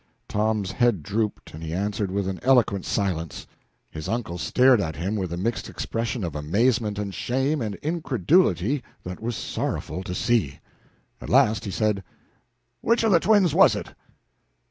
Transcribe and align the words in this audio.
Tom's 0.27 0.71
head 0.71 1.03
drooped, 1.03 1.53
and 1.53 1.61
he 1.61 1.73
answered 1.75 2.09
with 2.09 2.27
an 2.27 2.39
eloquent 2.41 2.87
silence. 2.87 3.45
His 3.91 4.09
uncle 4.09 4.39
stared 4.39 4.81
at 4.81 4.95
him 4.95 5.15
with 5.15 5.31
a 5.31 5.37
mixed 5.37 5.69
expression 5.69 6.23
of 6.23 6.33
amazement 6.35 6.97
and 6.97 7.13
shame 7.13 7.61
and 7.61 7.75
incredulity 7.83 8.81
that 9.03 9.19
was 9.21 9.35
sorrowful 9.35 10.01
to 10.05 10.15
see. 10.15 10.57
At 11.21 11.29
last 11.29 11.65
he 11.65 11.69
said 11.71 12.03
"Which 12.81 13.03
of 13.03 13.11
the 13.11 13.19
twins 13.19 13.53
was 13.53 13.75
it?" 13.75 13.89